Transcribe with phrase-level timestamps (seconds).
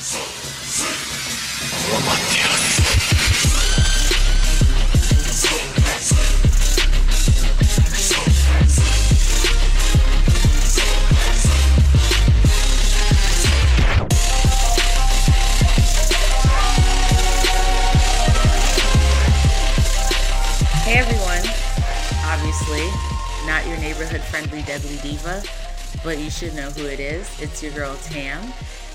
[0.00, 0.16] Hey
[20.96, 21.44] everyone.
[22.24, 22.88] Obviously,
[23.46, 25.42] not your neighborhood friendly deadly diva,
[26.02, 27.28] but you should know who it is.
[27.42, 28.50] It's your girl Tam.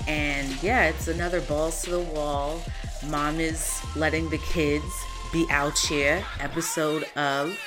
[0.06, 2.62] And yeah, it's another balls to the wall.
[3.08, 4.84] Mom is letting the kids
[5.32, 7.58] be out here episode of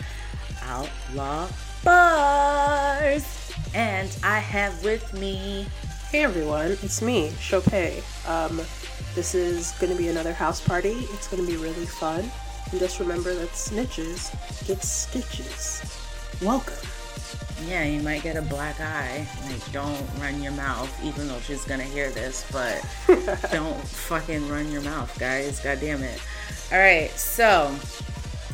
[0.63, 1.47] Outlaw
[1.83, 3.35] Barz.
[3.75, 5.67] And I have with me
[6.09, 7.71] Hey everyone, it's me, Sope.
[8.27, 8.58] Um,
[9.13, 11.05] this is going to be another house party.
[11.13, 12.27] It's going to be really fun.
[12.71, 14.31] And just remember that snitches
[14.66, 15.83] get stitches.
[16.41, 16.73] Welcome.
[17.68, 19.27] Yeah, you might get a black eye.
[19.45, 22.84] Like, don't run your mouth, even though she's gonna hear this, but
[23.52, 25.59] don't fucking run your mouth, guys.
[25.59, 26.20] God damn it.
[26.72, 27.75] All right, so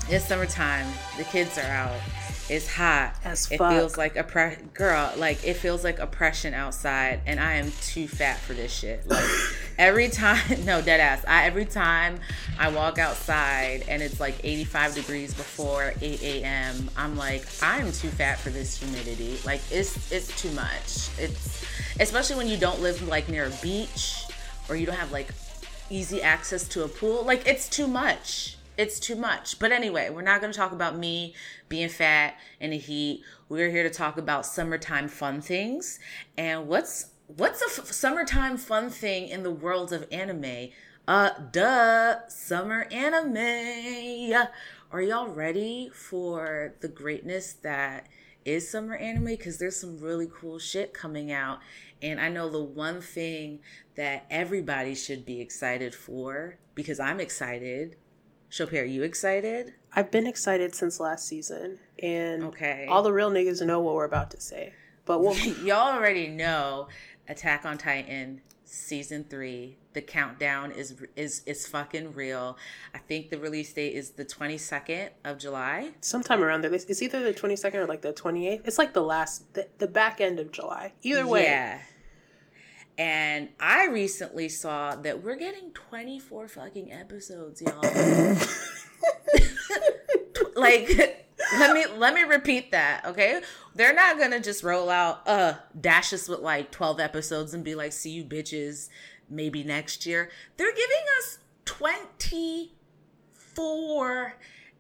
[0.10, 0.88] it's summertime.
[1.18, 2.00] The kids are out.
[2.48, 3.16] It's hot.
[3.24, 3.60] As fuck.
[3.72, 5.12] it feels like a pre- girl.
[5.18, 9.08] Like it feels like oppression outside, and I am too fat for this shit.
[9.08, 9.24] Like
[9.78, 11.24] every time, no dead ass.
[11.28, 12.20] I every time
[12.60, 16.90] I walk outside and it's like 85 degrees before 8 a.m.
[16.98, 19.38] I'm like, I'm too fat for this humidity.
[19.46, 21.10] Like it's it's too much.
[21.20, 21.66] It's
[22.00, 24.24] especially when you don't live like near a beach
[24.70, 25.30] or you don't have like
[25.90, 27.24] easy access to a pool.
[27.24, 28.58] Like it's too much.
[28.78, 29.60] It's too much.
[29.60, 31.34] But anyway, we're not going to talk about me
[31.70, 33.24] being fat in the heat.
[33.48, 36.00] We're here to talk about summertime fun things.
[36.38, 40.70] And what's what's a f- summertime fun thing in the world of anime?
[41.08, 44.34] Uh, duh, summer anime.
[44.92, 48.08] Are y'all ready for the greatness that
[48.44, 49.26] is summer anime?
[49.26, 51.60] Because there's some really cool shit coming out.
[52.02, 53.60] And I know the one thing
[53.96, 57.96] that everybody should be excited for, because I'm excited.
[58.50, 59.74] Sope, are you excited?
[59.94, 62.86] I've been excited since last season, and Okay.
[62.90, 64.74] all the real niggas know what we're about to say.
[65.06, 66.88] But we'll, Y'all already know
[67.28, 69.78] Attack on Titan season 3.
[69.94, 72.58] The countdown is is is fucking real.
[72.94, 75.92] I think the release date is the 22nd of July.
[76.02, 78.62] sometime around there, it's either the 22nd or like the 28th.
[78.66, 80.94] It's like the last, the, the back end of July.
[81.02, 81.80] Either way, Yeah.
[82.98, 87.82] And I recently saw that we're getting 24 fucking episodes, y'all.
[90.56, 93.42] like let me let me repeat that, okay?
[93.74, 97.76] They're not to just roll out uh dash us with like 12 episodes and be
[97.76, 98.90] like see you bitches
[99.30, 100.30] maybe next year.
[100.58, 104.34] They're giving us 24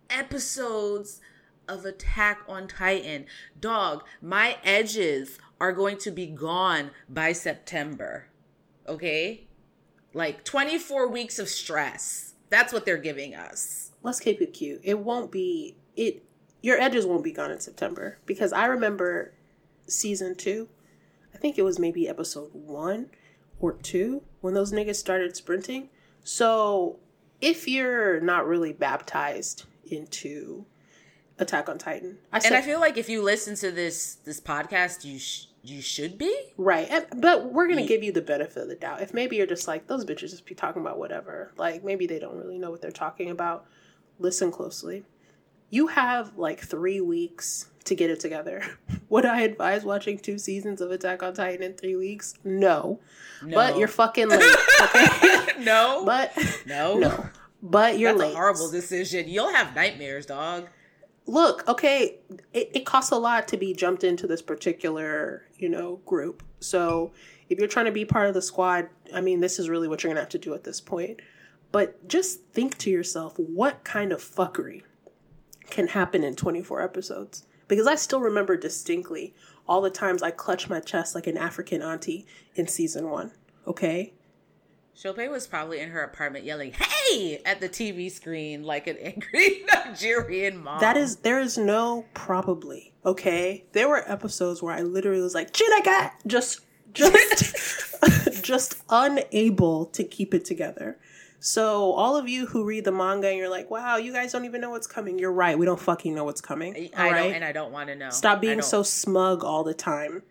[0.09, 1.22] episodes
[1.68, 3.26] of Attack on Titan.
[3.59, 8.28] Dog, my edges are going to be gone by September.
[8.88, 9.47] Okay?
[10.14, 12.36] Like 24 weeks of stress.
[12.50, 13.92] That's what they're giving us.
[14.03, 14.82] let's keep it cute.
[14.84, 16.24] It won't be it.
[16.66, 19.34] Your edges won't be gone in September because I remember
[19.86, 20.68] season two.
[21.31, 23.12] I think it was maybe episode one
[23.59, 25.90] or two when those niggas started sprinting.
[26.24, 26.98] So
[27.40, 30.66] if you're not really baptized into
[31.38, 34.42] Attack on Titan, I said And I feel like if you listen to this this
[34.42, 36.36] podcast, you sh- you should be.
[36.58, 39.03] right, and, but we're gonna give you the benefit of the doubt.
[39.03, 42.18] If maybe you're just like those bitches just be talking about whatever, like maybe they
[42.18, 43.68] don't really know what they're talking about.
[44.18, 45.03] Listen closely.
[45.70, 48.64] You have like three weeks to get it together.
[49.09, 52.34] Would I advise watching two seasons of Attack on Titan in three weeks?
[52.44, 53.00] No.
[53.44, 54.56] But you're fucking late.
[54.81, 55.42] Okay.
[55.59, 56.03] No.
[56.06, 56.34] but
[56.66, 56.98] no.
[56.98, 57.30] no.
[57.64, 58.31] But you're That's late.
[58.34, 59.28] a horrible decision.
[59.30, 60.68] You'll have nightmares, dog.
[61.26, 62.20] look, okay,
[62.53, 66.44] it, it costs a lot to be jumped into this particular, you know, group.
[66.59, 67.14] So
[67.50, 70.03] if you're trying to be part of the squad, I mean, this is really what
[70.03, 71.22] you're gonna have to do at this point.
[71.72, 74.84] But just think to yourself, what kind of fuckery
[75.70, 77.46] can happen in 24 episodes?
[77.68, 79.34] Because I still remember distinctly
[79.68, 83.31] all the times I clutched my chest like an African auntie in season one.
[83.68, 84.14] Okay?
[84.94, 89.66] Sope was probably in her apartment yelling, "Hey!" at the TV screen like an angry
[89.73, 90.79] Nigerian mom.
[90.79, 92.94] That is, there is no probably.
[93.06, 96.62] Okay, there were episodes where I literally was like, "Chinaka," just,
[96.94, 97.94] just,
[98.41, 100.97] just unable to keep it together.
[101.40, 104.46] So all of you who read the manga and you're like, "Wow, you guys don't
[104.46, 105.58] even know what's coming." You're right.
[105.58, 106.90] We don't fucking know what's coming.
[106.96, 108.09] I all don't, and I don't want to know.
[108.09, 110.23] Stop being so smug all the time.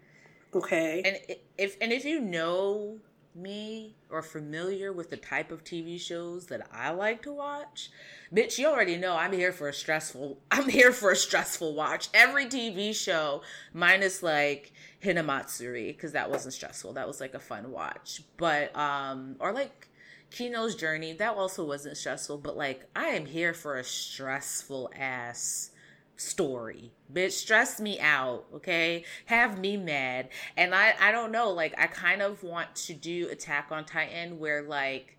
[0.55, 1.03] Okay.
[1.05, 2.99] And if and if you know
[3.35, 7.91] me or familiar with the type of TV shows that I like to watch,
[8.33, 12.09] bitch, you already know I'm here for a stressful I'm here for a stressful watch.
[12.15, 13.43] Every TV show
[13.73, 14.73] minus like
[15.03, 16.93] Hinamatsuri cuz that wasn't stressful.
[16.93, 18.23] That was like a fun watch.
[18.37, 19.89] But um or like
[20.35, 25.71] Kino's Journey, that also wasn't stressful, but like I am here for a stressful ass
[26.17, 26.91] story.
[27.13, 29.05] Bitch, stress me out, okay?
[29.27, 30.31] Have me mad.
[30.57, 34.41] And I I don't know, like I kind of want to do Attack on Titan
[34.41, 35.17] where like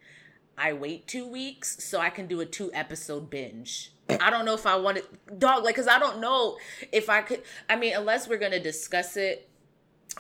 [0.57, 3.94] I wait 2 weeks so I can do a 2 episode binge.
[4.09, 6.57] I don't know if I want it dog like cuz I don't know
[6.91, 9.50] if I could I mean unless we're going to discuss it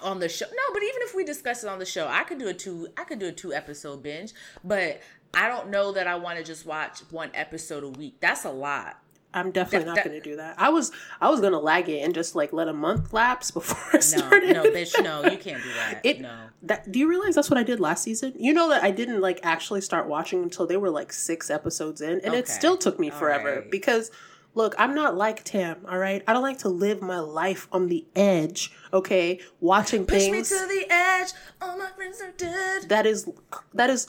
[0.01, 0.45] on the show.
[0.45, 2.87] No, but even if we discuss it on the show, I could do a two
[2.97, 4.33] I could do a two episode binge,
[4.63, 5.01] but
[5.33, 8.15] I don't know that I want to just watch one episode a week.
[8.19, 8.97] That's a lot.
[9.35, 10.55] I'm definitely that, not going to do that.
[10.57, 13.51] I was I was going to lag it and just like let a month lapse
[13.51, 14.53] before I started.
[14.53, 16.01] No, no, bitch, no, you can't do that.
[16.03, 16.35] It, no.
[16.63, 18.33] That do you realize that's what I did last season?
[18.39, 21.99] You know that I didn't like actually start watching until they were like 6 episodes
[21.99, 22.39] in and okay.
[22.39, 23.71] it still took me forever right.
[23.71, 24.09] because
[24.55, 26.23] Look, I'm not like Tam, all right?
[26.27, 29.39] I don't like to live my life on the edge, okay?
[29.59, 30.49] Watching Push things.
[30.49, 31.27] Push me to the edge.
[31.61, 32.87] All my friends are dead.
[32.89, 33.29] That is
[33.73, 34.07] that is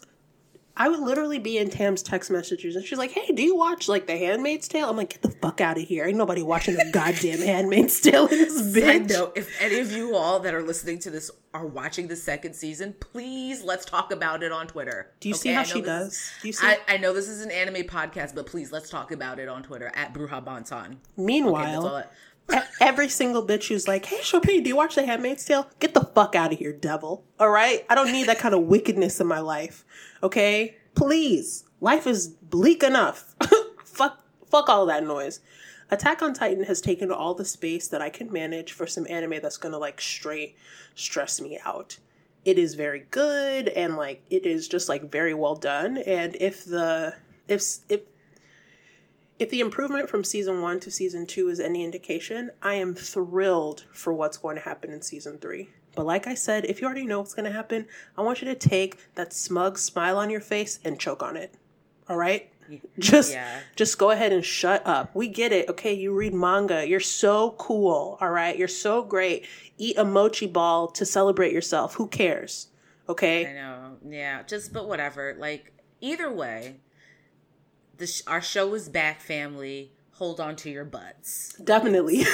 [0.77, 3.89] I would literally be in Tam's text messages and she's like, Hey, do you watch
[3.89, 4.91] like The Handmaid's Tale?
[4.91, 6.05] I'm like, Get the fuck out of here.
[6.05, 9.09] Ain't nobody watching the goddamn Handmaid's Tale in this bitch.
[9.09, 12.55] know if any of you all that are listening to this are watching the second
[12.55, 15.11] season, please let's talk about it on Twitter.
[15.21, 15.41] Do you okay?
[15.41, 16.13] see how she does?
[16.13, 16.67] Is, do you see?
[16.67, 19.63] I, I, know this is an anime podcast, but please let's talk about it on
[19.63, 20.97] Twitter at Bruja Bantan.
[21.17, 22.09] Meanwhile, okay,
[22.81, 26.01] every single bitch who's like, "Hey, Sope, do you watch The Handmaid's Tale?" Get the
[26.01, 27.25] fuck out of here, devil.
[27.39, 29.85] All right, I don't need that kind of wickedness in my life.
[30.23, 31.65] Okay, please.
[31.81, 33.35] Life is bleak enough.
[33.85, 35.41] fuck, fuck all that noise.
[35.91, 39.41] Attack on Titan has taken all the space that I can manage for some anime
[39.41, 40.57] that's gonna like straight
[40.95, 41.99] stress me out.
[42.45, 45.99] It is very good and like it is just like very well done.
[45.99, 47.15] And if the
[47.47, 48.01] if if
[49.39, 53.85] if the improvement from season one to season two is any indication, I am thrilled
[53.93, 55.69] for what's going to happen in season three.
[55.95, 57.87] But like I said, if you already know what's going to happen,
[58.17, 61.55] I want you to take that smug smile on your face and choke on it.
[62.09, 62.51] All right?
[62.99, 63.61] Just yeah.
[63.77, 65.15] just go ahead and shut up.
[65.15, 65.69] We get it.
[65.69, 66.87] Okay, you read manga.
[66.87, 68.19] You're so cool.
[68.21, 68.59] All right?
[68.59, 69.47] You're so great.
[69.79, 71.95] Eat a mochi ball to celebrate yourself.
[71.95, 72.69] Who cares?
[73.09, 73.47] Okay?
[73.47, 73.97] I know.
[74.09, 75.37] Yeah, just but whatever.
[75.39, 76.81] Like either way,
[77.99, 79.93] this our show is back, family.
[80.13, 81.55] Hold on to your butts.
[81.63, 82.25] Definitely.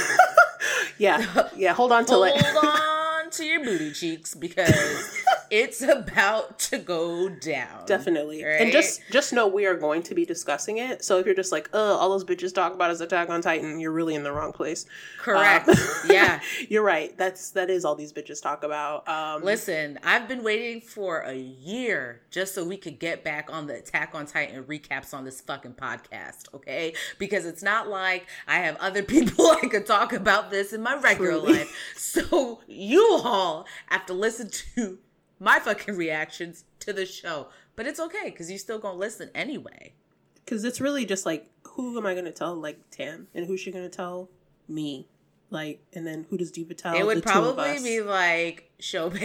[0.99, 1.73] yeah, yeah.
[1.73, 2.41] Hold on to hold like.
[2.41, 5.12] Hold on to your booty cheeks because
[5.53, 7.85] it's about to go down.
[7.85, 8.43] Definitely.
[8.43, 8.63] Right?
[8.63, 11.05] And just just know we are going to be discussing it.
[11.05, 13.79] So if you're just like, oh, all those bitches talk about is Attack on Titan,
[13.79, 14.87] you're really in the wrong place.
[15.19, 15.69] Correct.
[15.69, 15.77] Um,
[16.11, 16.41] yeah.
[16.69, 17.17] You're right.
[17.19, 19.07] That's that is all these bitches talk about.
[19.07, 23.67] Um, Listen, I've been waiting for a year just so we could get back on
[23.67, 26.95] the Attack on Titan recaps on this fucking podcast, okay?
[27.19, 30.95] Because it's not like I have other people I could talk about this in my
[30.95, 31.59] regular Truly.
[31.59, 31.93] life.
[31.97, 34.99] So you all have to listen to
[35.43, 37.49] my fucking reactions to the show.
[37.75, 39.93] But it's okay because you're still gonna listen anyway.
[40.45, 42.55] Because it's really just like, who am I gonna tell?
[42.55, 44.29] Like Tam, and who's she gonna tell?
[44.69, 45.09] Me.
[45.51, 46.95] Like, and then who does Diva tell?
[46.95, 49.19] It would probably be like Sope,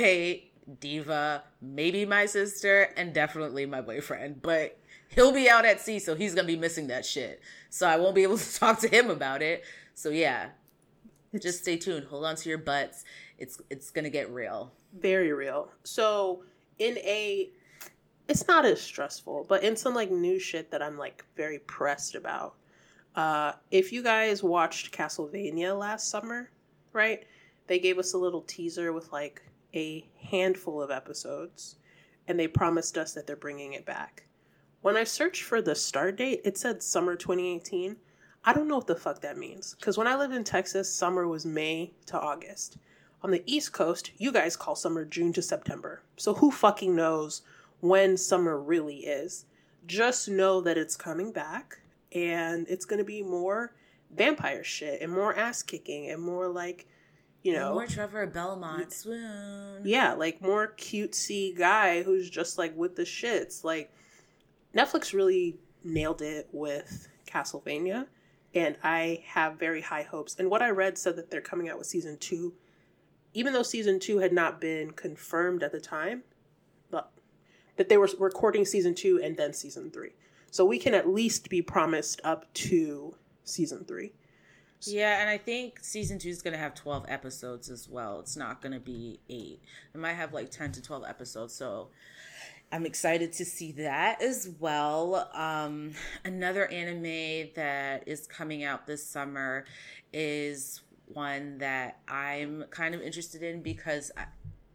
[0.80, 4.42] Diva, maybe my sister, and definitely my boyfriend.
[4.42, 4.78] But
[5.10, 7.42] he'll be out at sea, so he's gonna be missing that shit.
[7.70, 9.64] So I won't be able to talk to him about it.
[9.94, 10.50] So yeah,
[11.32, 12.08] it's, just stay tuned.
[12.08, 13.06] Hold on to your butts.
[13.38, 15.70] It's it's gonna get real very real.
[15.84, 16.44] So
[16.80, 17.50] in a
[18.28, 22.16] it's not as stressful, but in some like new shit that I'm like very pressed
[22.16, 22.56] about.
[23.16, 26.50] Uh if you guys watched Castlevania last summer,
[26.94, 27.26] right?
[27.68, 29.42] They gave us a little teaser with like
[29.74, 31.76] a handful of episodes
[32.28, 34.24] and they promised us that they're bringing it back.
[34.82, 37.98] When I searched for the start date, it said summer 2018.
[38.46, 41.28] I don't know what the fuck that means cuz when I lived in Texas, summer
[41.28, 42.78] was May to August.
[43.28, 46.02] On the East Coast, you guys call summer June to September.
[46.16, 47.42] So who fucking knows
[47.82, 49.44] when summer really is?
[49.86, 51.82] Just know that it's coming back
[52.14, 53.74] and it's going to be more
[54.16, 56.88] vampire shit and more ass kicking and more like,
[57.44, 57.74] you know.
[57.74, 59.82] More Trevor Belmont swoon.
[59.84, 63.62] Yeah, like more cutesy guy who's just like with the shits.
[63.62, 63.92] Like,
[64.74, 68.08] Netflix really nailed it with Castlevania
[68.56, 70.38] and I have very high hopes.
[70.40, 72.54] And what I read said that they're coming out with season two
[73.38, 76.24] even though season two had not been confirmed at the time,
[76.90, 77.12] but
[77.76, 80.14] that they were recording season two and then season three.
[80.50, 83.14] So we can at least be promised up to
[83.44, 84.14] season three.
[84.82, 88.20] Yeah, and I think season two is going to have 12 episodes as well.
[88.20, 89.62] It's not going to be eight.
[89.94, 91.54] It might have like 10 to 12 episodes.
[91.54, 91.90] So
[92.72, 95.30] I'm excited to see that as well.
[95.36, 95.94] Um,
[96.26, 99.66] another anime that is coming out this summer
[100.12, 100.82] is
[101.14, 104.26] one that I'm kind of interested in because I,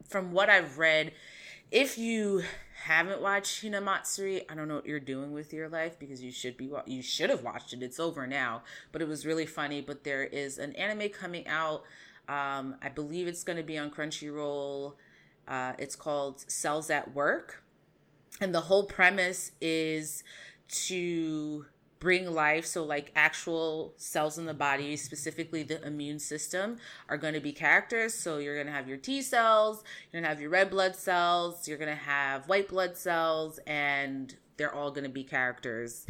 [0.09, 1.13] from what I've read,
[1.71, 2.43] if you
[2.85, 6.57] haven't watched Hinamatsuri, I don't know what you're doing with your life because you should
[6.57, 7.83] be you should have watched it.
[7.83, 8.63] It's over now,
[8.93, 9.81] but it was really funny.
[9.81, 11.83] But there is an anime coming out.
[12.29, 14.95] Um, I believe it's going to be on Crunchyroll.
[15.49, 17.63] Uh, it's called Cells at Work,
[18.41, 20.23] and the whole premise is
[20.69, 21.67] to
[22.03, 26.77] bring life so like actual cells in the body specifically the immune system
[27.09, 28.13] are going to be characters.
[28.13, 30.97] So you're going to have your t cells you're going to have your red blood
[30.97, 36.05] cells you're going to have white blood cells and they're all going to be characters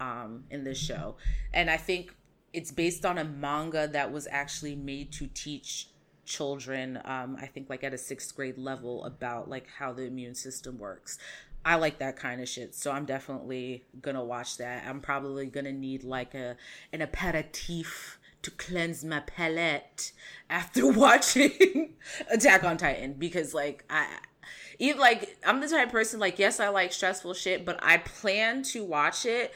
[0.00, 1.16] um, in this show.
[1.52, 2.14] And i think
[2.54, 5.90] it's based on a manga that was actually made to teach
[6.24, 10.34] children um, i think like at a sixth grade level about like how the immune
[10.34, 11.18] system works
[11.64, 12.74] I like that kind of shit.
[12.74, 14.84] So I'm definitely gonna watch that.
[14.86, 16.56] I'm probably gonna need like a
[16.92, 20.12] an aperitif to cleanse my palate
[20.50, 21.94] after watching
[22.30, 24.06] Attack on Titan because like I
[24.78, 28.62] even like I'm the type person like yes I like stressful shit but I plan
[28.64, 29.52] to watch it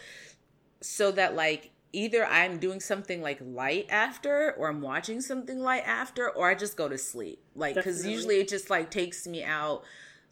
[0.81, 5.85] so that like either I'm doing something like light after or I'm watching something light
[5.87, 9.45] after or I just go to sleep like cuz usually it just like takes me
[9.45, 9.85] out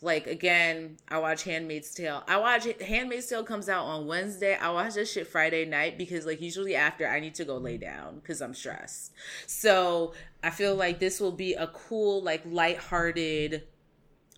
[0.02, 2.22] like again, I watch Handmaid's Tale.
[2.28, 2.66] I watch.
[2.80, 4.54] Handmaid's Tale comes out on Wednesday.
[4.54, 7.78] I watch this shit Friday night because like usually after I need to go lay
[7.78, 9.12] down because I'm stressed.
[9.46, 10.12] So
[10.42, 13.62] I feel like this will be a cool, like lighthearted,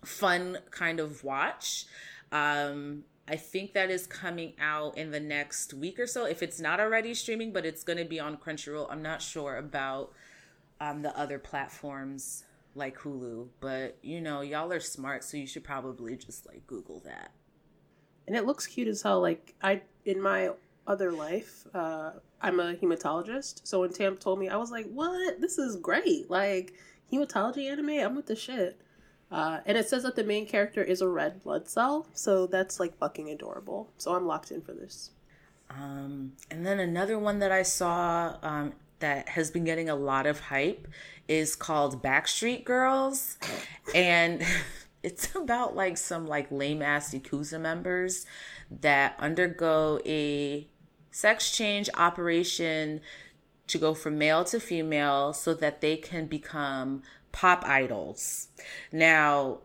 [0.05, 1.85] fun kind of watch.
[2.31, 6.25] Um, I think that is coming out in the next week or so.
[6.25, 8.87] If it's not already streaming, but it's going to be on Crunchyroll.
[8.89, 10.13] I'm not sure about
[10.79, 12.45] um, the other platforms
[12.75, 16.99] like Hulu, but you know, y'all are smart, so you should probably just like Google
[17.05, 17.31] that.
[18.27, 19.21] And it looks cute as hell.
[19.21, 20.51] Like I in my
[20.87, 22.11] other life, uh,
[22.41, 23.61] I'm a hematologist.
[23.63, 25.41] So when Tam told me, I was like, "What?
[25.41, 26.29] This is great!
[26.29, 26.73] Like
[27.11, 27.89] hematology anime.
[27.89, 28.79] I'm with the shit."
[29.31, 32.79] Uh, and it says that the main character is a red blood cell, so that's
[32.79, 33.89] like fucking adorable.
[33.97, 35.11] So I'm locked in for this.
[35.69, 40.25] Um, and then another one that I saw um, that has been getting a lot
[40.25, 40.87] of hype
[41.27, 43.37] is called Backstreet Girls.
[43.93, 44.43] And
[45.03, 48.25] it's about like some like lame ass Yakuza members
[48.69, 50.67] that undergo a
[51.11, 53.01] sex change operation
[53.67, 58.47] to go from male to female so that they can become pop idols.
[58.91, 59.59] Now,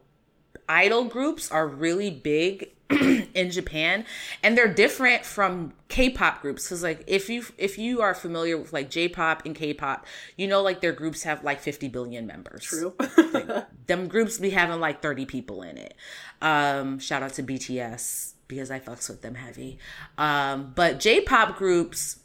[0.68, 2.70] idol groups are really big
[3.34, 4.04] in Japan
[4.42, 8.72] and they're different from K-pop groups cuz like if you if you are familiar with
[8.72, 12.64] like J-pop and K-pop you know like their groups have like 50 billion members.
[12.64, 12.94] True.
[13.32, 15.94] like, them groups be having like 30 people in it.
[16.40, 19.78] Um shout out to BTS because I fucks with them heavy.
[20.16, 22.18] Um but J-pop groups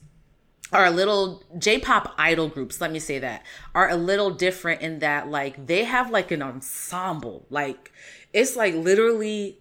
[0.72, 5.00] are a little J-pop idol groups, let me say that, are a little different in
[5.00, 7.46] that like they have like an ensemble.
[7.50, 7.92] Like
[8.34, 9.58] it's like literally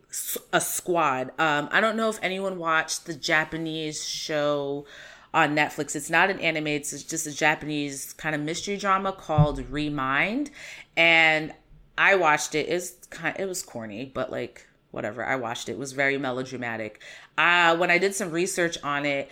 [0.53, 1.33] a squad.
[1.39, 4.87] Um, I don't know if anyone watched the Japanese show
[5.33, 5.95] on Netflix.
[5.95, 10.51] It's not an anime, it's just a Japanese kind of mystery drama called Re:Mind.
[10.97, 11.53] And
[11.97, 12.69] I watched it.
[12.69, 15.25] It's kind of, it was corny, but like whatever.
[15.25, 15.73] I watched it.
[15.73, 17.01] It was very melodramatic.
[17.37, 19.31] Uh when I did some research on it,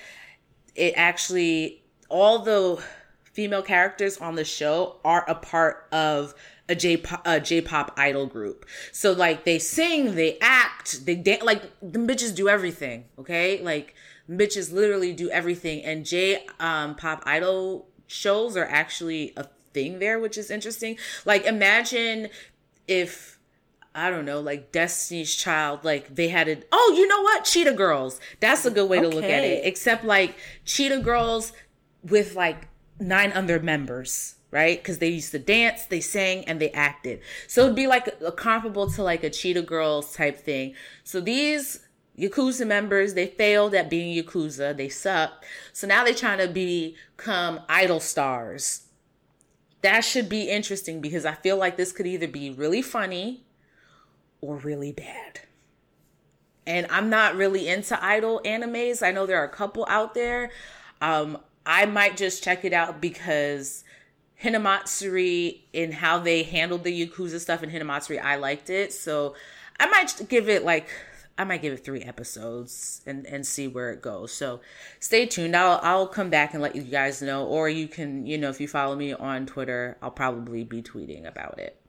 [0.74, 2.82] it actually all the
[3.24, 6.34] female characters on the show are a part of
[6.68, 8.66] a J a J-pop idol group.
[8.92, 13.04] So like they sing, they act, they dance, like the bitches do everything.
[13.18, 13.94] Okay, like
[14.28, 15.84] bitches literally do everything.
[15.84, 20.98] And J um, pop idol shows are actually a thing there, which is interesting.
[21.24, 22.28] Like imagine
[22.86, 23.34] if.
[23.98, 26.68] I don't know, like Destiny's Child, like they had it.
[26.70, 27.46] Oh, you know what?
[27.46, 28.20] Cheetah Girls.
[28.40, 29.64] That's a good way to look at it.
[29.64, 31.54] Except like Cheetah Girls
[32.02, 32.68] with like
[33.00, 34.78] nine other members right?
[34.78, 37.20] Because they used to dance, they sang, and they acted.
[37.48, 40.74] So it'd be like a, a comparable to like a Cheetah Girls type thing.
[41.04, 41.80] So these
[42.18, 44.76] Yakuza members, they failed at being Yakuza.
[44.76, 45.44] They suck.
[45.72, 48.82] So now they're trying to become idol stars.
[49.82, 53.44] That should be interesting because I feel like this could either be really funny
[54.40, 55.40] or really bad.
[56.66, 59.06] And I'm not really into idol animes.
[59.06, 60.50] I know there are a couple out there.
[61.00, 63.84] Um, I might just check it out because
[64.42, 68.92] Hinamatsuri and how they handled the Yakuza stuff in Hinamatsuri, I liked it.
[68.92, 69.34] So
[69.78, 70.88] I might give it like
[71.38, 74.32] I might give it three episodes and and see where it goes.
[74.32, 74.60] So
[75.00, 75.56] stay tuned.
[75.56, 78.60] I'll I'll come back and let you guys know, or you can you know if
[78.60, 81.80] you follow me on Twitter, I'll probably be tweeting about it.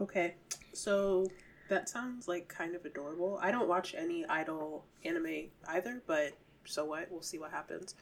[0.00, 0.34] Okay,
[0.72, 1.26] so
[1.68, 3.38] that sounds like kind of adorable.
[3.42, 6.32] I don't watch any idol anime either, but
[6.64, 7.10] so what?
[7.10, 7.94] We'll see what happens.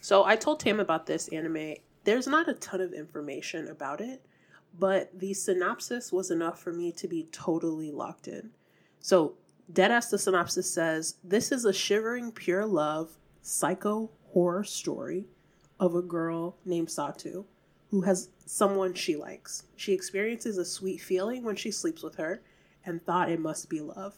[0.00, 1.74] So I told Tam about this anime.
[2.06, 4.24] There's not a ton of information about it,
[4.78, 8.50] but the synopsis was enough for me to be totally locked in.
[9.00, 9.34] So
[9.72, 15.24] Deadass the synopsis says this is a shivering pure love psycho horror story
[15.80, 17.44] of a girl named Satu
[17.90, 19.64] who has someone she likes.
[19.74, 22.40] She experiences a sweet feeling when she sleeps with her
[22.84, 24.14] and thought it must be love.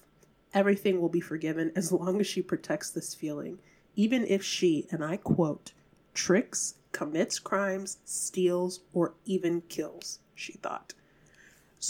[0.52, 3.60] Everything will be forgiven as long as she protects this feeling,
[3.96, 5.72] even if she, and I quote,
[6.12, 10.94] tricks, commits crimes, steals, or even kills, she thought.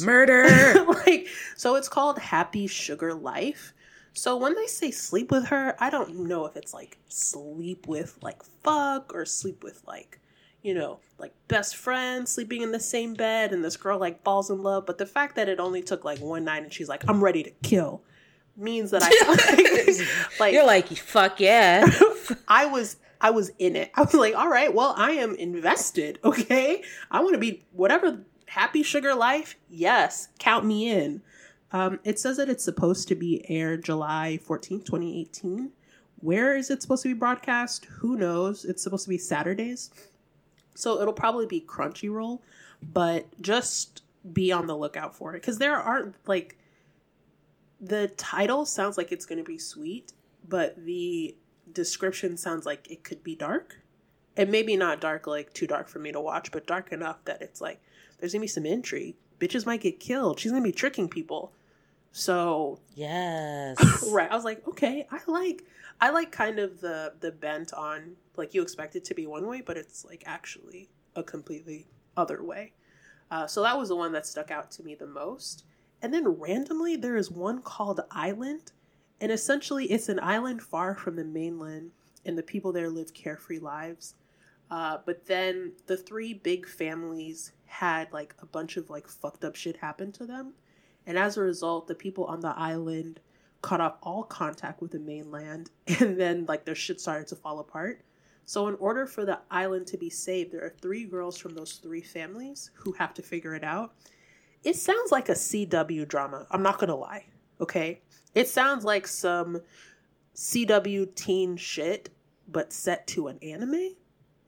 [0.01, 0.85] Murder!
[1.07, 3.73] like, so it's called Happy Sugar Life.
[4.13, 8.19] So when they say sleep with her, I don't know if it's like sleep with
[8.21, 10.19] like fuck or sleep with like,
[10.63, 14.51] you know, like best friends sleeping in the same bed and this girl like falls
[14.51, 14.87] in love.
[14.87, 17.45] But the fact that it only took like one night and she's like, I'm ready
[17.45, 18.03] to kill
[18.57, 20.05] means that I
[20.41, 21.89] like You're like, fuck yeah.
[22.49, 23.91] I was I was in it.
[23.95, 26.83] I was like, all right, well, I am invested, okay?
[27.11, 29.57] I want to be whatever happy sugar life.
[29.69, 31.23] Yes, count me in.
[31.71, 35.71] Um, it says that it's supposed to be aired July 14th, 2018.
[36.21, 37.85] Where is it supposed to be broadcast?
[37.85, 38.65] Who knows?
[38.65, 39.91] It's supposed to be Saturdays.
[40.75, 42.41] So it'll probably be Crunchyroll,
[42.83, 46.59] but just be on the lookout for it because there aren't like
[47.81, 50.13] the title sounds like it's going to be sweet,
[50.49, 51.37] but the
[51.73, 53.79] description sounds like it could be dark.
[54.37, 57.43] And maybe not dark, like too dark for me to watch, but dark enough that
[57.43, 57.81] it's like
[58.19, 59.17] there's gonna be some intrigue.
[59.41, 60.39] Bitches might get killed.
[60.39, 61.53] She's gonna be tricking people.
[62.13, 63.77] So yes,
[64.13, 64.31] right.
[64.31, 65.65] I was like, okay, I like,
[66.01, 69.47] I like kind of the the bent on like you expect it to be one
[69.47, 72.73] way, but it's like actually a completely other way.
[73.31, 75.65] Uh, so that was the one that stuck out to me the most.
[76.01, 78.73] And then randomly, there is one called Island,
[79.21, 81.93] and essentially it's an island far from the mainland,
[82.25, 84.15] and the people there live carefree lives.
[84.71, 89.57] Uh, but then the three big families had like a bunch of like fucked up
[89.57, 90.53] shit happen to them.
[91.07, 93.21] And as a result, the people on the island
[93.63, 95.71] cut off all contact with the mainland
[96.01, 98.03] and then like their shit started to fall apart.
[98.45, 101.75] So in order for the island to be saved, there are three girls from those
[101.75, 103.95] three families who have to figure it out.
[104.65, 106.47] It sounds like a CW drama.
[106.51, 107.27] I'm not going to lie.
[107.61, 108.01] Okay?
[108.35, 109.63] It sounds like some
[110.35, 112.11] CW teen shit
[112.47, 113.95] but set to an anime.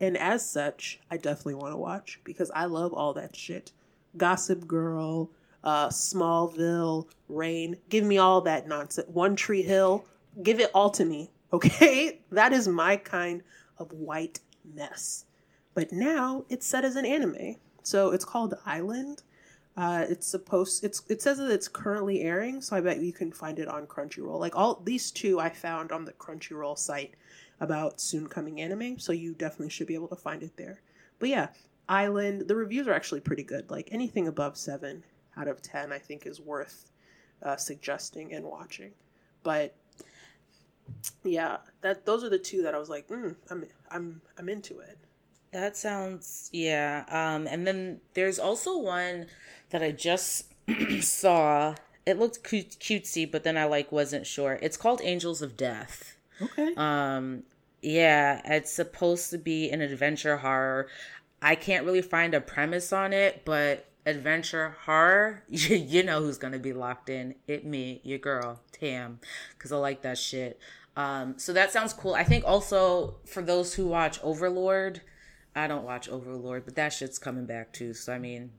[0.01, 3.73] And as such, I definitely want to watch because I love all that shit.
[4.17, 5.31] Gossip Girl,
[5.63, 7.77] uh, Smallville, Reign.
[7.91, 9.09] Give me all that nonsense.
[9.09, 10.05] One Tree Hill.
[10.43, 11.31] Give it all to me.
[11.53, 12.21] Okay?
[12.31, 13.43] That is my kind
[13.77, 14.39] of white
[14.73, 15.25] mess.
[15.75, 17.57] But now it's set as an anime.
[17.83, 19.25] So it's called Island.
[19.77, 23.33] Uh, it's supposed it's it says that it's currently airing, so I bet you can
[23.33, 24.39] find it on Crunchyroll.
[24.39, 27.15] Like all these two I found on the Crunchyroll site
[27.61, 30.81] about soon coming anime, so you definitely should be able to find it there.
[31.19, 31.49] But yeah,
[31.89, 33.71] Island, the reviews are actually pretty good.
[33.71, 35.05] Like anything above 7
[35.37, 36.91] out of 10 I think is worth
[37.43, 38.93] uh, suggesting and watching.
[39.43, 39.75] But
[41.25, 44.81] yeah, that those are the two that I was like, mm, I'm I'm I'm into
[44.81, 44.99] it.
[45.53, 47.05] That sounds yeah.
[47.09, 49.27] Um, and then there's also one
[49.71, 50.53] that I just
[51.01, 51.75] saw.
[52.07, 54.59] It looked cutesy, but then I like wasn't sure.
[54.63, 56.17] It's called Angels of Death.
[56.41, 56.73] Okay.
[56.77, 57.43] Um,
[57.83, 60.89] yeah, it's supposed to be an adventure horror.
[61.43, 66.39] I can't really find a premise on it, but adventure horror, you, you know who's
[66.39, 67.35] gonna be locked in.
[67.47, 69.21] It me, your girl, Tam,
[69.57, 70.59] because I like that shit.
[70.97, 72.15] Um, so that sounds cool.
[72.15, 75.01] I think also for those who watch Overlord,
[75.55, 77.95] I don't watch Overlord, but that shit's coming back too.
[77.95, 78.53] So I mean,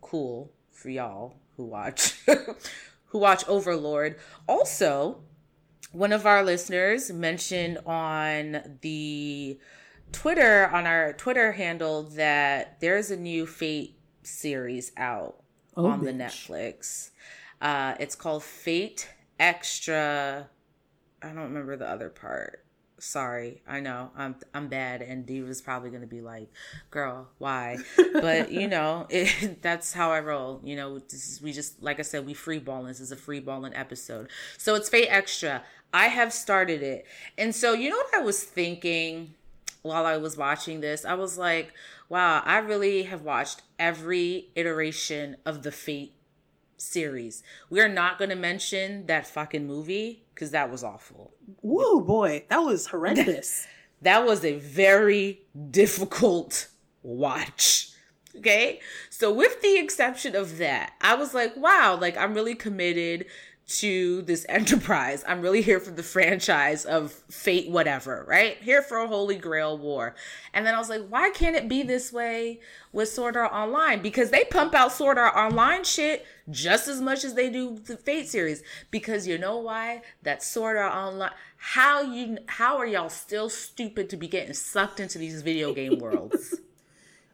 [0.00, 2.14] cool for y'all who watch
[3.06, 4.16] who watch Overlord.
[4.48, 5.20] Also,
[5.92, 9.58] one of our listeners mentioned on the
[10.12, 15.42] Twitter, on our Twitter handle, that there's a new Fate series out
[15.76, 16.04] oh, on bitch.
[16.04, 17.10] the Netflix.
[17.60, 20.48] Uh, it's called Fate Extra.
[21.22, 22.64] I don't remember the other part.
[23.00, 26.48] Sorry, I know I'm I'm bad, and Diva's probably gonna be like,
[26.90, 27.78] "Girl, why?"
[28.12, 30.60] But you know, it, that's how I roll.
[30.62, 32.88] You know, is, we just like I said, we free balling.
[32.88, 35.62] This is a free balling episode, so it's Fate Extra.
[35.92, 37.06] I have started it.
[37.36, 39.34] And so, you know what I was thinking
[39.82, 41.04] while I was watching this?
[41.04, 41.72] I was like,
[42.08, 46.14] wow, I really have watched every iteration of the Fate
[46.76, 47.42] series.
[47.68, 51.34] We are not going to mention that fucking movie because that was awful.
[51.60, 53.66] Whoa, boy, that was horrendous.
[54.00, 56.68] that was a very difficult
[57.02, 57.90] watch.
[58.34, 58.80] Okay.
[59.10, 63.26] So, with the exception of that, I was like, wow, like I'm really committed
[63.70, 65.24] to this enterprise.
[65.26, 68.56] I'm really here for the franchise of fate, whatever, right?
[68.62, 70.14] Here for a Holy Grail war.
[70.52, 72.60] And then I was like, why can't it be this way
[72.92, 74.02] with Sword Art Online?
[74.02, 77.96] Because they pump out Sword Art Online shit just as much as they do the
[77.96, 78.62] Fate series.
[78.90, 80.02] Because you know why?
[80.22, 81.30] That Sword Art Online.
[81.56, 82.38] How you?
[82.46, 86.56] How are y'all still stupid to be getting sucked into these video game worlds?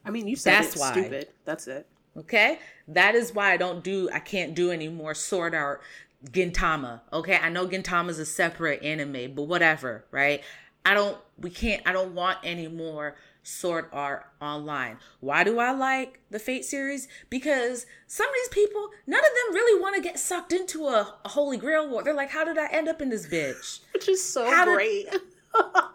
[0.05, 0.93] I mean, you said That's it's why.
[0.93, 1.29] stupid.
[1.45, 1.87] That's it.
[2.19, 4.09] Okay, that is why I don't do.
[4.11, 5.83] I can't do any more Sword Art
[6.31, 7.01] Gintama.
[7.13, 10.43] Okay, I know Gintama's a separate anime, but whatever, right?
[10.85, 14.99] I don't we can't I don't want any more sword art online.
[15.21, 17.07] Why do I like the Fate series?
[17.31, 21.15] Because some of these people, none of them really want to get sucked into a,
[21.25, 22.03] a, holy grail war.
[22.03, 23.81] They're like, how did I end up in this bitch?
[23.95, 25.11] Which is so how great.
[25.11, 25.21] Did,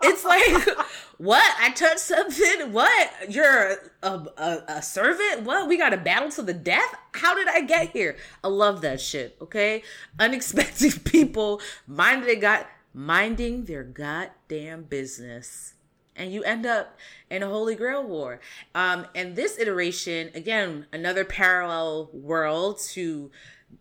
[0.03, 0.77] it's like,
[1.17, 1.55] what?
[1.59, 2.71] I touched something?
[2.71, 3.11] What?
[3.29, 5.43] You're a, a, a, servant?
[5.43, 5.67] What?
[5.67, 6.95] We got a battle to the death?
[7.13, 8.17] How did I get here?
[8.43, 9.83] I love that shit, okay?
[10.19, 15.75] Unexpected people minding they got minding their goddamn business.
[16.15, 16.97] And you end up
[17.29, 18.41] in a Holy Grail War.
[18.75, 23.31] Um, and this iteration, again, another parallel world to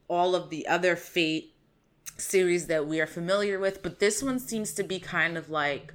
[0.08, 1.54] all of the other Fate
[2.20, 5.92] series that we are familiar with, but this one seems to be kind of like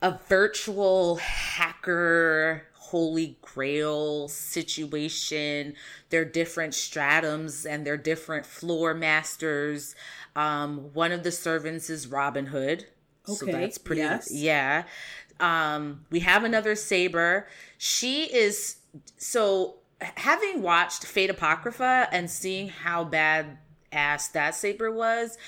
[0.00, 5.74] a virtual hacker holy grail situation.
[6.08, 9.94] They're different stratums and they're different floor masters.
[10.34, 12.86] Um, one of the servants is Robin Hood.
[13.28, 13.36] Okay.
[13.36, 14.30] So that's pretty yes.
[14.32, 14.84] yeah.
[15.38, 17.46] Um, we have another saber.
[17.76, 18.76] She is
[19.18, 23.58] so having watched Fate Apocrypha and seeing how bad
[23.92, 25.38] ass that saber was.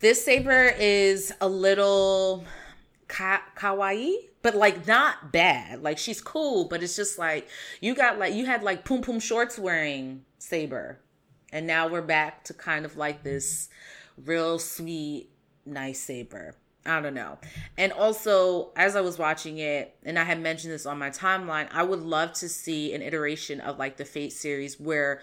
[0.00, 2.44] This saber is a little
[3.08, 5.82] ka- kawaii, but like not bad.
[5.82, 7.48] Like she's cool, but it's just like
[7.80, 11.00] you got like you had like poom poom shorts wearing saber,
[11.52, 13.68] and now we're back to kind of like this
[14.24, 15.30] real sweet,
[15.64, 16.54] nice saber.
[16.84, 17.38] I don't know.
[17.76, 21.68] And also, as I was watching it, and I had mentioned this on my timeline,
[21.72, 25.20] I would love to see an iteration of like the Fate series where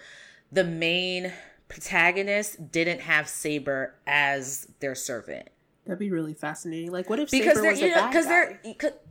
[0.52, 1.32] the main
[1.74, 5.48] protagonist didn't have Saber as their servant.
[5.84, 6.92] That'd be really fascinating.
[6.92, 8.60] Like, what if because Saber was you know, because there,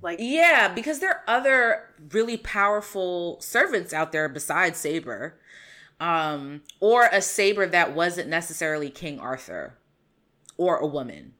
[0.01, 5.37] like, yeah, because there are other really powerful servants out there besides Saber,
[5.99, 9.77] um, or a Saber that wasn't necessarily King Arthur,
[10.57, 11.33] or a woman.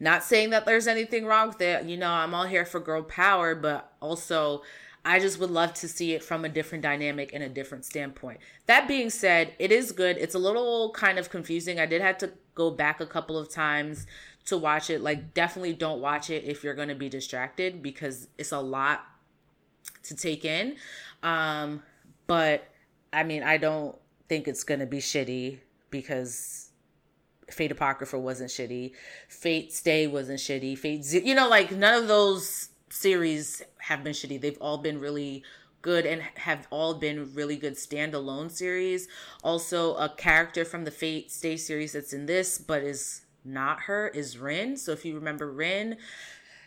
[0.00, 1.84] Not saying that there's anything wrong with it.
[1.84, 4.62] You know, I'm all here for girl power, but also
[5.04, 8.40] I just would love to see it from a different dynamic and a different standpoint.
[8.66, 10.16] That being said, it is good.
[10.16, 11.78] It's a little kind of confusing.
[11.78, 14.06] I did have to go back a couple of times
[14.46, 15.02] to watch it.
[15.02, 19.04] Like, definitely don't watch it if you're going to be distracted because it's a lot
[20.04, 20.76] to take in.
[21.22, 21.82] Um,
[22.26, 22.68] but
[23.12, 23.96] I mean, I don't
[24.28, 25.58] think it's going to be shitty
[25.90, 26.70] because
[27.50, 28.92] Fate Apocrypha wasn't shitty.
[29.28, 30.78] Fate Stay wasn't shitty.
[30.78, 34.40] Fate, Z- you know, like none of those series have been shitty.
[34.40, 35.42] They've all been really
[35.82, 39.08] good and have all been really good standalone series.
[39.42, 44.08] Also, a character from the Fate Stay series that's in this, but is not her,
[44.08, 44.76] is Rin.
[44.76, 45.98] So if you remember Rin,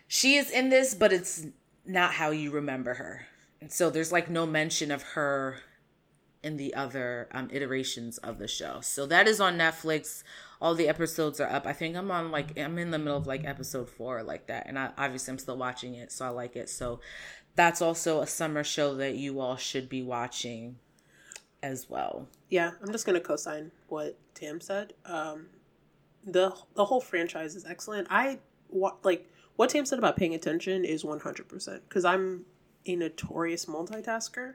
[0.08, 1.48] she is in this, but it's
[1.86, 3.28] not how you remember her.
[3.60, 5.58] And so there's like no mention of her
[6.44, 8.80] in the other um, iterations of the show.
[8.82, 10.24] So that is on Netflix
[10.62, 11.66] all the episodes are up.
[11.68, 14.68] I think I'm on like I'm in the middle of like episode four like that,
[14.68, 16.70] and I obviously I'm still watching it, so I like it.
[16.70, 17.00] So
[17.56, 20.78] that's also a summer show that you all should be watching
[21.62, 22.28] as well.
[22.50, 24.94] Yeah, I'm just gonna co-sign what Tam said.
[25.06, 25.48] Um,
[26.24, 28.08] the the whole franchise is excellent.
[28.10, 28.40] I
[29.04, 32.46] like what Tam said about paying attention is 100 percent because I'm
[32.86, 34.54] a notorious multitasker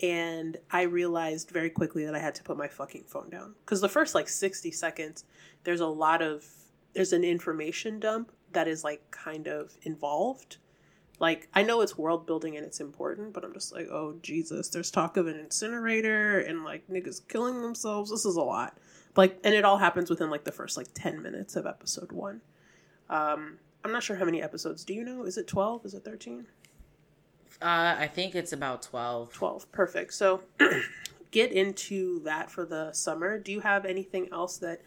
[0.00, 3.54] and I realized very quickly that I had to put my fucking phone down.
[3.64, 5.24] Because the first like 60 seconds
[5.64, 6.46] there's a lot of
[6.94, 10.58] there's an information dump that is like kind of involved.
[11.18, 14.68] Like I know it's world building and it's important but I'm just like oh Jesus
[14.68, 18.10] there's talk of an incinerator and like niggas killing themselves.
[18.10, 18.78] This is a lot.
[19.16, 22.40] Like and it all happens within like the first like 10 minutes of episode 1
[23.10, 24.84] um I'm not sure how many episodes.
[24.84, 25.22] Do you know?
[25.22, 26.46] Is it 12 is it 13
[27.62, 29.32] uh, I think it's about 12.
[29.32, 29.72] 12.
[29.72, 30.14] Perfect.
[30.14, 30.42] So
[31.30, 33.38] get into that for the summer.
[33.38, 34.80] Do you have anything else that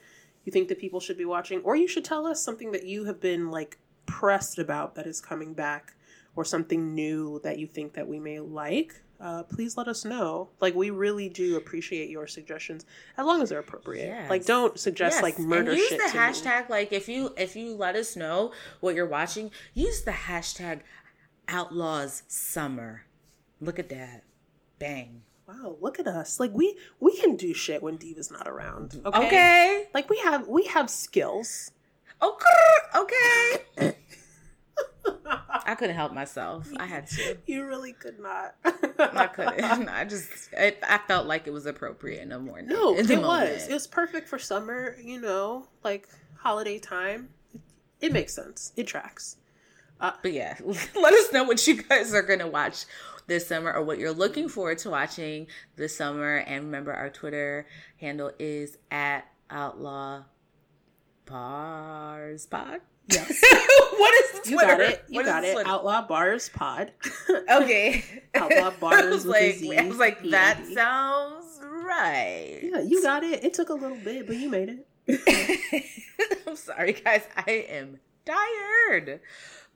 [0.45, 1.61] you think that people should be watching?
[1.61, 5.21] Or you should tell us something that you have been like pressed about that is
[5.21, 5.93] coming back
[6.35, 9.01] or something new that you think that we may like.
[9.19, 10.49] uh, please let us know.
[10.59, 12.85] Like we really do appreciate your suggestions
[13.17, 14.07] as long as they're appropriate.
[14.07, 14.29] Yes.
[14.29, 15.99] Like don't suggest Yes, like murder and use shit.
[15.99, 16.19] the to me.
[16.19, 20.79] hashtag like if you if you let us know what you're watching use the hashtag
[21.51, 23.03] outlaws summer
[23.59, 24.23] look at that
[24.79, 26.39] bang Wow, look at us.
[26.39, 28.91] Like we we can do shit when Diva's not around.
[28.91, 29.07] Mm-hmm.
[29.07, 29.27] Okay.
[29.27, 31.71] okay Like we have we have skills.
[32.21, 33.95] okay okay
[35.65, 38.55] i couldn't help myself i had to You really could not.
[38.63, 42.95] i couldn't i just it, i felt like it was appropriate in the morning No,
[42.95, 43.67] it the was.
[43.67, 47.29] It was perfect for summer, you know, like holiday time.
[47.99, 48.71] It makes sense.
[48.77, 49.37] It tracks.
[50.01, 50.57] Uh, but yeah,
[50.95, 52.85] let us know what you guys are going to watch
[53.27, 56.37] this summer or what you're looking forward to watching this summer.
[56.37, 60.23] And remember, our Twitter handle is at Outlaw
[61.25, 62.81] Barz Pod.
[63.07, 63.41] Yes.
[63.97, 64.49] what is Twitter?
[64.49, 65.03] You got it.
[65.09, 65.53] You What got it.
[65.53, 65.69] Twitter?
[65.69, 66.91] Outlaw Barz Pod.
[67.49, 68.03] Okay.
[68.35, 72.59] Outlaw I Bars was with like, Z, I was like, that sounds right.
[72.63, 73.43] Yeah, you got it.
[73.43, 74.69] It took a little bit, but you made
[75.07, 76.41] it.
[76.47, 77.23] I'm sorry, guys.
[77.35, 79.19] I am tired.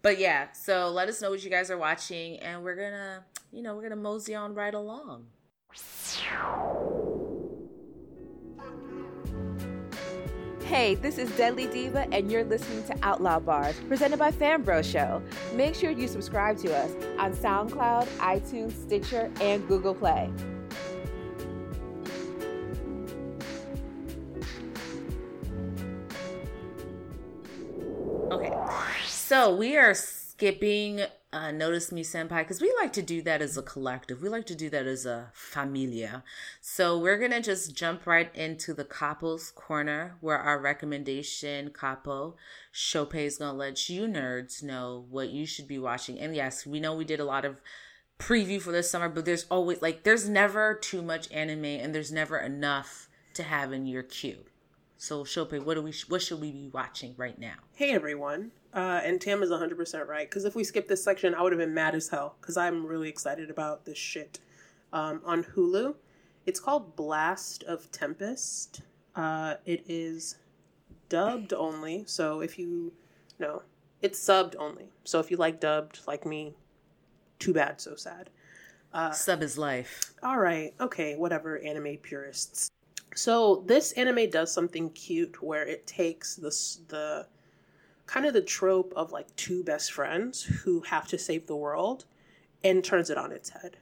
[0.05, 3.63] But yeah, so let us know what you guys are watching, and we're gonna, you
[3.63, 5.25] know, we're gonna mosey on right along.
[10.63, 15.23] Hey, this is Deadly Diva, and you're listening to Outlaw Barz, presented by Fanbro Show.
[15.55, 20.29] Make sure you subscribe to us on SoundCloud, iTunes, Stitcher, and Google Play.
[29.27, 31.01] So we are skipping
[31.33, 34.21] uh, Notice Me Senpai because we like to do that as a collective.
[34.21, 36.23] We like to do that as a familia.
[36.61, 42.35] So we're gonna just jump right into the couples corner where our recommendation capo
[42.71, 46.19] Sope is gonna let you nerds know what you should be watching.
[46.19, 47.59] And yes, we know we did a lot of
[48.19, 52.11] preview for this summer, but there's always like there's never too much anime and there's
[52.11, 54.45] never enough to have in your queue.
[54.97, 57.55] So Sope, what do we what should we be watching right now?
[57.73, 58.51] Hey everyone.
[58.75, 60.29] Uh, and Tam is 100% right.
[60.29, 62.35] Because if we skip this section, I would have been mad as hell.
[62.41, 64.39] Because I'm really excited about this shit.
[64.91, 65.95] Um, on Hulu,
[66.45, 68.81] it's called Blast of Tempest.
[69.15, 70.35] Uh, it is
[71.09, 72.03] dubbed only.
[72.05, 72.91] So if you.
[73.39, 73.63] No,
[74.01, 74.89] it's subbed only.
[75.05, 76.53] So if you like dubbed, like me,
[77.39, 78.29] too bad, so sad.
[79.11, 80.13] Sub is life.
[80.23, 82.71] All right, okay, whatever, anime purists.
[83.13, 86.49] So this anime does something cute where it takes the
[86.87, 87.27] the
[88.05, 92.05] kind of the trope of like two best friends who have to save the world
[92.63, 93.77] and turns it on its head.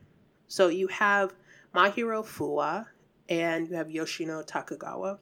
[0.47, 1.33] So you have
[1.75, 2.85] Mahiro Fuwa
[3.29, 5.19] and you have Yoshino Takigawa.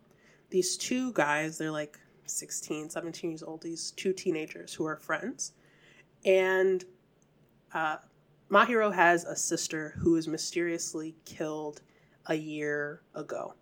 [0.49, 5.53] These two guys, they're like 16, 17 years old, these two teenagers who are friends.
[6.25, 6.83] And
[7.73, 7.97] uh,
[8.49, 11.81] Mahiro has a sister who was mysteriously killed
[12.27, 13.53] a year ago.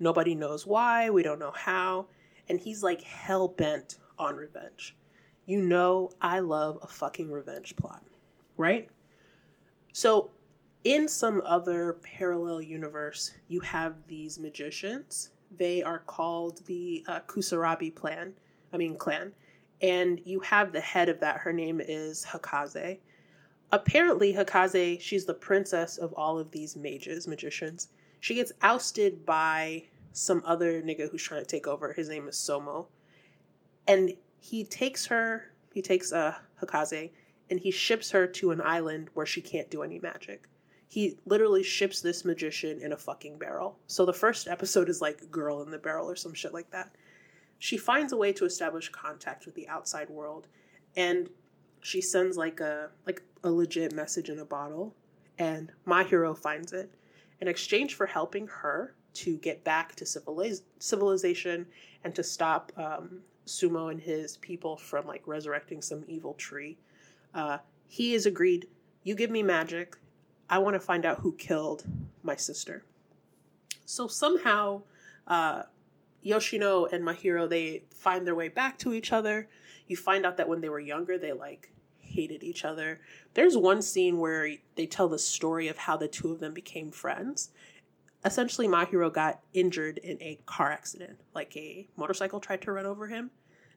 [0.00, 2.06] Nobody knows why, we don't know how,
[2.48, 4.96] and he's like hell bent on revenge.
[5.46, 8.02] You know, I love a fucking revenge plot,
[8.56, 8.88] right?
[9.92, 10.30] So,
[10.84, 15.30] in some other parallel universe, you have these magicians.
[15.56, 18.32] They are called the uh, Kusaribe Plan,
[18.72, 19.32] I mean, clan.
[19.80, 21.38] And you have the head of that.
[21.38, 22.98] Her name is Hakaze
[23.72, 27.88] apparently Hakaze, she's the princess of all of these mages, magicians.
[28.20, 31.92] She gets ousted by some other nigga who's trying to take over.
[31.92, 32.86] His name is Somo.
[33.86, 37.10] And he takes her, he takes uh, Hakaze,
[37.50, 40.48] and he ships her to an island where she can't do any magic.
[40.88, 43.78] He literally ships this magician in a fucking barrel.
[43.86, 46.94] So the first episode is like Girl in the Barrel or some shit like that.
[47.58, 50.48] She finds a way to establish contact with the outside world,
[50.96, 51.30] and
[51.80, 54.94] she sends like a like a legit message in a bottle
[55.38, 56.94] and Mahiro finds it
[57.40, 61.66] in exchange for helping her to get back to civiliz- civilization
[62.04, 66.78] and to stop um, sumo and his people from like resurrecting some evil tree.
[67.34, 68.68] Uh, he has agreed
[69.02, 69.96] you give me magic.
[70.48, 71.84] I want to find out who killed
[72.22, 72.84] my sister.
[73.84, 74.82] So somehow
[75.26, 75.62] uh,
[76.22, 79.48] yoshino and mahiro they find their way back to each other.
[79.86, 83.00] You find out that when they were younger they like hated each other.
[83.34, 86.90] There's one scene where they tell the story of how the two of them became
[86.90, 87.50] friends
[88.24, 91.18] essentially mahiro got injured in a car accident.
[91.34, 93.30] Like a motorcycle tried to run over him.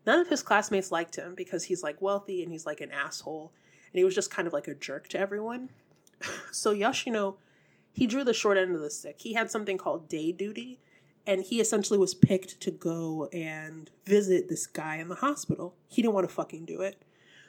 [0.05, 3.51] None of his classmates liked him because he's like wealthy and he's like an asshole.
[3.91, 5.69] And he was just kind of like a jerk to everyone.
[6.51, 7.37] So yoshino
[7.91, 9.15] he drew the short end of the stick.
[9.19, 10.79] He had something called day duty
[11.25, 15.75] and he essentially was picked to go and visit this guy in the hospital.
[15.87, 17.01] He didn't want to fucking do it.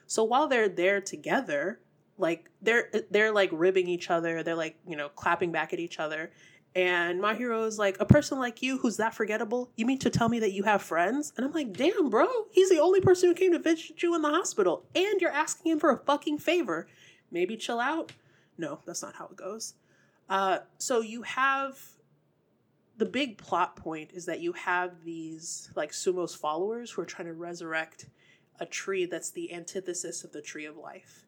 [0.06, 1.80] So while they're there together,
[2.16, 4.42] like they're they're like ribbing each other.
[4.42, 6.30] They're like you know clapping back at each other
[6.76, 10.28] and Mahiro is like a person like you who's that forgettable you mean to tell
[10.28, 13.34] me that you have friends and i'm like damn bro he's the only person who
[13.34, 16.86] came to visit you in the hospital and you're asking him for a fucking favor
[17.30, 18.12] maybe chill out
[18.58, 19.74] no that's not how it goes
[20.28, 21.78] uh, so you have
[22.98, 27.28] the big plot point is that you have these like Sumo's followers who are trying
[27.28, 28.06] to resurrect
[28.58, 31.26] a tree that's the antithesis of the tree of life.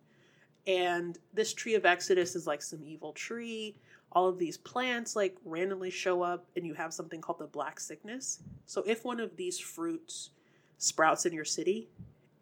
[0.66, 3.76] And this tree of Exodus is like some evil tree.
[4.12, 7.78] All of these plants like randomly show up, and you have something called the black
[7.78, 8.40] sickness.
[8.66, 10.30] So, if one of these fruits
[10.78, 11.88] sprouts in your city,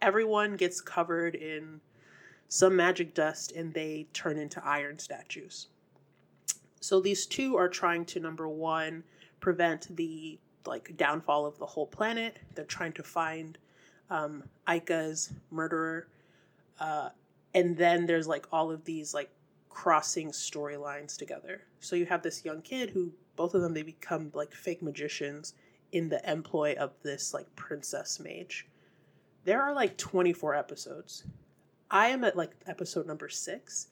[0.01, 1.81] everyone gets covered in
[2.49, 5.69] some magic dust and they turn into iron statues.
[6.81, 9.03] So, these two are trying to number one,
[9.41, 12.39] prevent the like downfall of the whole planet.
[12.55, 13.59] They're trying to find
[14.11, 16.09] um, Aika's murderer,
[16.81, 17.11] uh,
[17.55, 19.31] and then there's like all of these like
[19.77, 21.61] crossing storylines together.
[21.81, 25.53] So you have this young kid who both of them they become like fake magicians
[25.93, 28.67] in the employ of this like princess mage.
[29.45, 31.25] There are like 24 episodes.
[31.91, 33.89] I am at like episode number 6.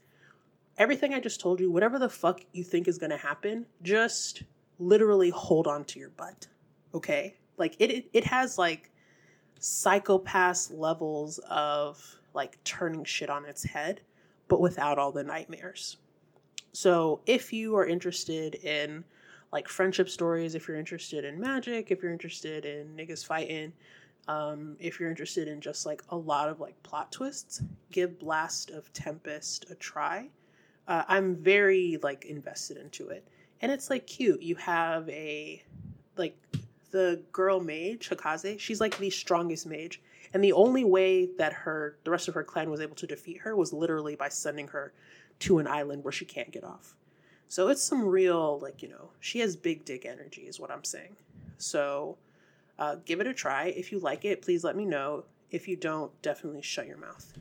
[0.78, 4.42] Everything I just told you, whatever the fuck you think is going to happen, just
[4.78, 6.46] literally hold on to your butt.
[6.94, 7.36] Okay?
[7.58, 8.90] Like it it, has like
[9.60, 14.00] psychopath levels of like turning shit on its head,
[14.48, 15.96] but without all the nightmares.
[16.72, 19.04] So if you are interested in
[19.52, 23.72] like friendship stories, if you're interested in magic, if you're interested in niggas fighting,
[24.26, 28.70] um, if you're interested in just like a lot of like plot twists, give Blast
[28.70, 30.28] of Tempest a try.
[30.88, 33.26] Uh, I'm very like invested into it
[33.64, 34.42] and it's like cute.
[34.42, 35.62] You have a
[36.18, 36.36] like
[36.90, 38.60] the girl mage Hakaze.
[38.60, 40.02] She's like the strongest mage,
[40.34, 43.38] and the only way that her the rest of her clan was able to defeat
[43.38, 44.92] her was literally by sending her
[45.40, 46.94] to an island where she can't get off.
[47.48, 50.84] So it's some real like you know she has big dick energy is what I'm
[50.84, 51.16] saying.
[51.56, 52.18] So
[52.78, 53.66] uh, give it a try.
[53.66, 55.24] If you like it, please let me know.
[55.50, 57.38] If you don't, definitely shut your mouth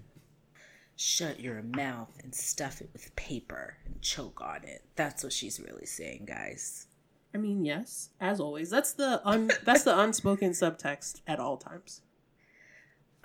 [0.95, 4.83] shut your mouth and stuff it with paper and choke on it.
[4.95, 6.87] That's what she's really saying, guys.
[7.33, 8.69] I mean, yes, as always.
[8.69, 12.01] That's the un that's the unspoken subtext at all times.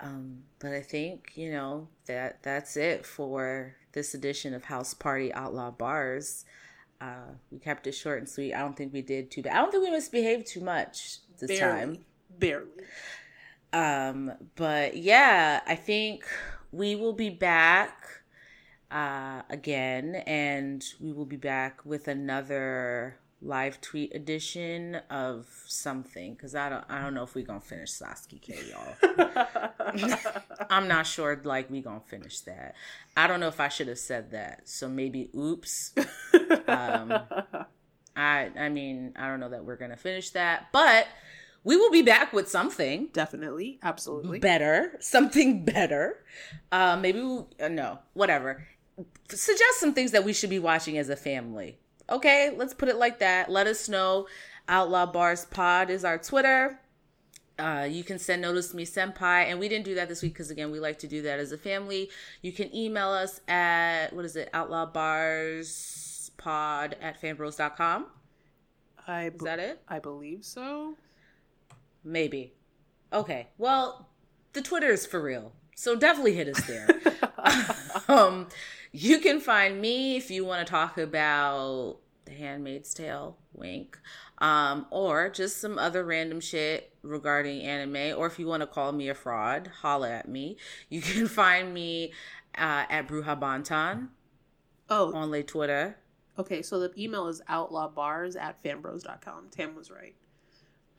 [0.01, 5.33] Um, but I think, you know, that that's it for this edition of House Party
[5.33, 6.45] Outlaw Barz.
[7.01, 8.53] Uh, we kept it short and sweet.
[8.53, 9.55] I don't think we did too bad.
[9.55, 12.05] I don't think we misbehaved too much this barely, time.
[12.37, 12.67] Barely.
[13.71, 16.25] Um, but yeah, I think
[16.71, 18.23] we will be back
[18.91, 26.55] uh, again, and we will be back with another live tweet edition of something because
[26.55, 30.17] I don't I don't know if we're gonna finish Sasuke K y'all.
[30.69, 32.75] I'm not sure like we gonna finish that.
[33.15, 34.67] I don't know if I should have said that.
[34.67, 35.93] So maybe oops.
[36.67, 37.13] um,
[38.15, 41.07] I I mean I don't know that we're gonna finish that, but
[41.63, 46.23] we will be back with something definitely absolutely better something better
[46.71, 48.65] uh maybe we uh, no whatever
[49.29, 51.77] suggest some things that we should be watching as a family
[52.09, 54.27] okay let's put it like that let us know
[54.67, 56.79] outlaw barz pod is our twitter
[57.57, 60.33] uh, you can send notice to me senpai and we didn't do that this week
[60.33, 62.09] because again we like to do that as a family
[62.41, 68.05] you can email us at what is it outlaw barz pod at fanbros.com
[69.07, 70.95] I is that it i believe so
[72.03, 72.53] Maybe.
[73.11, 73.47] Okay.
[73.57, 74.09] Well,
[74.53, 75.53] the Twitter is for real.
[75.75, 76.87] So definitely hit us there.
[78.07, 78.47] um,
[78.91, 83.97] you can find me if you want to talk about The Handmaid's Tale, wink,
[84.39, 88.91] um, or just some other random shit regarding anime, or if you want to call
[88.91, 90.57] me a fraud, holla at me.
[90.89, 92.13] You can find me
[92.57, 94.09] uh, at Bruja.
[94.89, 95.13] Oh.
[95.13, 95.97] On Le Twitter.
[96.39, 99.49] Okay, so the email is outlawbarz at fanbros.com.
[99.51, 100.15] Tam was right.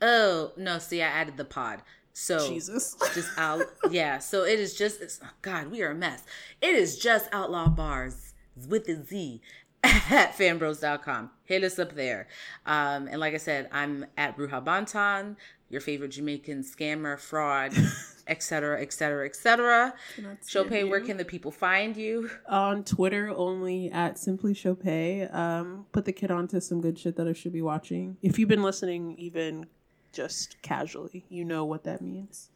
[0.01, 0.79] Oh no!
[0.79, 1.81] See, I added the pod.
[2.13, 3.63] So Jesus, just out.
[3.89, 4.19] yeah.
[4.19, 5.01] So it is just.
[5.23, 6.23] Oh God, we are a mess.
[6.61, 8.33] It is just outlaw bars
[8.67, 9.41] with a Z
[9.83, 11.31] at fanbros.com.
[11.43, 12.27] Hit us up there.
[12.65, 15.37] Um, and like I said, I'm at Bruja Bantan,
[15.69, 17.73] your favorite Jamaican scammer, fraud,
[18.27, 19.93] etc., etc., etc.
[20.41, 22.29] Sope, where can the people find you?
[22.47, 24.85] On Twitter, only at Simply Sope.
[25.33, 28.17] Um, put the kid onto some good shit that I should be watching.
[28.21, 29.65] If you've been listening, even
[30.11, 31.25] just casually.
[31.29, 32.49] You know what that means.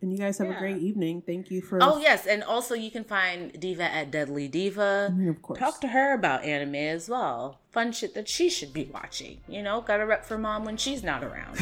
[0.00, 0.56] And you guys have yeah.
[0.56, 1.22] a great evening.
[1.24, 1.78] Thank you for.
[1.80, 5.10] Oh yes, and also you can find Diva at Deadly Diva.
[5.16, 5.58] Mean, of course.
[5.58, 7.60] Talk to her about anime as well.
[7.70, 9.40] Fun shit that she should be watching.
[9.48, 11.58] You know, got to rep for mom when she's not around.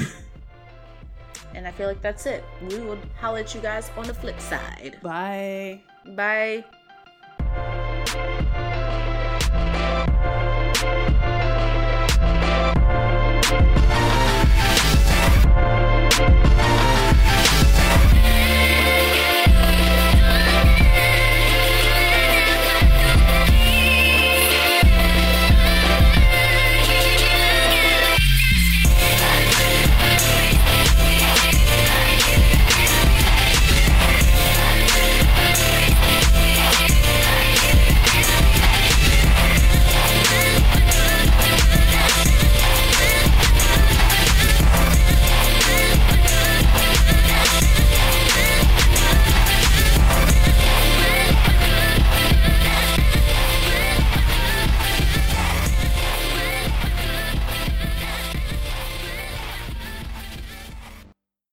[1.55, 2.43] and I feel like that's it.
[2.69, 4.99] We will holler at you guys on the flip side.
[5.03, 5.81] Bye.
[6.05, 6.65] Bye.